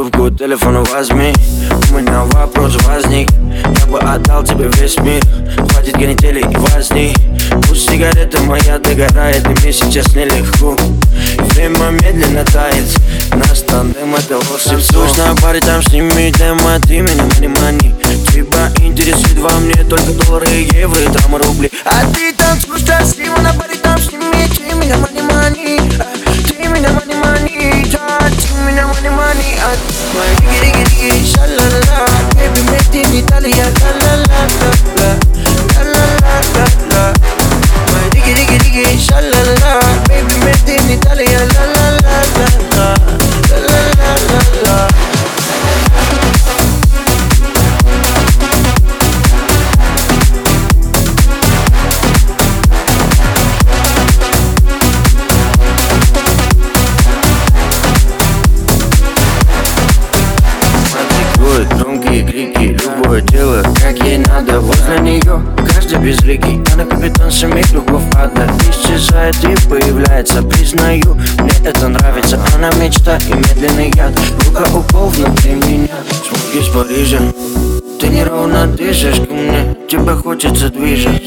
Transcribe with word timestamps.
трубку 0.00 0.30
телефона 0.30 0.82
возьми. 0.84 1.32
У 1.90 1.98
меня 1.98 2.24
вопрос 2.24 2.76
возник. 2.84 3.28
Я 3.80 3.86
бы 3.86 3.98
отдал 3.98 4.42
тебе 4.42 4.70
весь 4.76 4.96
мир. 4.98 5.22
Хватит 5.68 5.94
гонители 5.94 6.40
и 6.40 6.56
возни. 6.56 7.14
Пусть 7.68 7.90
сигарета 7.90 8.40
моя 8.42 8.78
догорает 8.78 9.44
И 9.44 9.48
мне 9.48 9.72
сейчас 9.72 10.14
нелегко. 10.14 10.76
Время 11.50 11.90
медленно 11.90 12.44
тает. 12.46 12.84
Наш 13.34 13.60
тандем 13.60 14.14
это 14.14 14.38
волшебство 14.48 15.04
на 15.18 15.34
паре, 15.36 15.60
там 15.60 15.82
сними 15.82 16.30
демо 16.32 16.78
Ты 16.86 17.00
меня 17.00 17.24
мани 17.34 17.48
мани. 17.48 17.94
Тебя 18.32 18.70
интересует 18.84 19.38
во 19.38 19.50
мне 19.58 19.84
только 19.84 20.12
доллары, 20.12 20.46
евро 20.72 21.00
и 21.00 21.06
там 21.06 21.36
рубли. 21.36 21.70
А 21.84 22.06
ты 22.14 22.32
танцуешь 22.32 22.84
красиво 22.84 23.36
на 23.40 23.52
La 33.50 33.66
la 39.20 39.42
la 39.42 39.59
дело, 63.22 63.62
как 63.80 63.98
ей 64.04 64.18
надо 64.18 64.60
Возле 64.60 64.98
нее 65.00 65.42
каждый 65.56 65.98
безликий 65.98 66.60
Она 66.74 66.84
капитан 66.84 67.30
семейки 67.30 67.70
кругов 67.70 68.02
ада. 68.16 68.46
Исчезает 68.70 69.36
и 69.44 69.68
появляется 69.68 70.42
Признаю, 70.42 71.14
мне 71.38 71.52
это 71.64 71.88
нравится. 71.88 72.38
Она 72.54 72.70
мечта 72.72 73.18
и 73.28 73.32
медленный 73.32 73.90
яд 73.96 74.12
Рука 74.46 74.64
укол 74.74 75.08
внутри 75.08 75.52
меня. 75.52 75.94
Звук 76.24 76.54
из 76.54 76.68
Парижа 76.68 77.18
ты 78.00 78.08
неровно 78.08 78.66
дышишь 78.66 79.16
ко 79.16 79.34
мне, 79.34 79.76
тебя 79.86 80.14
хочется 80.14 80.70
движет 80.70 81.22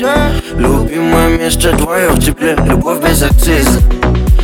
Любимое 0.56 1.38
место 1.38 1.78
твое 1.78 2.10
в 2.10 2.20
тепле, 2.20 2.58
любовь 2.66 3.00
без 3.00 3.22
акциза. 3.22 3.80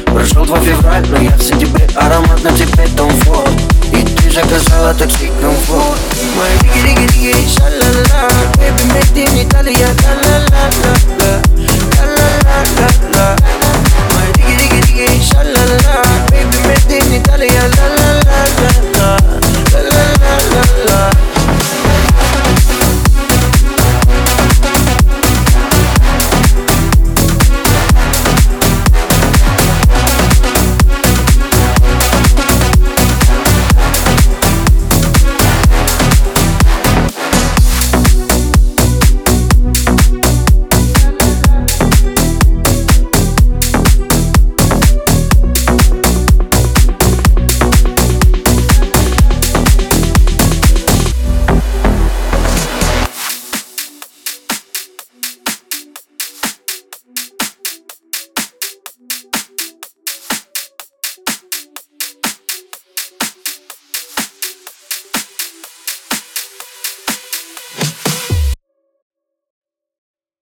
Прошел 0.05 0.45
2 0.45 0.59
февраль, 0.59 1.05
но 1.09 1.17
я 1.17 1.31
в 1.31 1.41
сентябре 1.41 1.87
Аромат 1.95 2.43
на 2.43 2.51
тебе 2.51 2.87
Том 2.97 3.09
Форд 3.09 3.51
И 3.93 4.03
ты 4.03 4.31
заказала 4.31 4.93
такси 4.93 5.29
комфорт 5.41 5.99
Yeah. 9.69 10.28